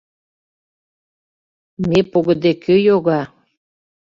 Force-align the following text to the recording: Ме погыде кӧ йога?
Ме 1.87 1.99
погыде 2.11 2.51
кӧ 2.63 2.75
йога? 2.87 3.21